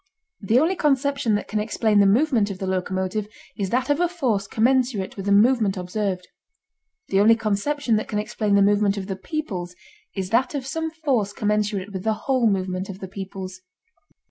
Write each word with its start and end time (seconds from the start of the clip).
The 0.41 0.59
only 0.59 0.75
conception 0.75 1.35
that 1.35 1.47
can 1.47 1.59
explain 1.59 1.99
the 1.99 2.07
movement 2.07 2.49
of 2.49 2.57
the 2.57 2.65
locomotive 2.65 3.27
is 3.55 3.69
that 3.69 3.87
of 3.87 3.99
a 3.99 4.07
force 4.09 4.47
commensurate 4.47 5.15
with 5.15 5.27
the 5.27 5.31
movement 5.31 5.77
observed. 5.77 6.27
The 7.09 7.19
only 7.19 7.35
conception 7.35 7.97
that 7.97 8.07
can 8.07 8.17
explain 8.17 8.55
the 8.55 8.63
movement 8.63 8.97
of 8.97 9.05
the 9.05 9.15
peoples 9.15 9.75
is 10.15 10.31
that 10.31 10.55
of 10.55 10.65
some 10.65 10.89
force 10.89 11.33
commensurate 11.33 11.93
with 11.93 12.03
the 12.03 12.13
whole 12.25 12.49
movement 12.49 12.89
of 12.89 12.97
the 12.97 13.07
peoples. 13.07 13.61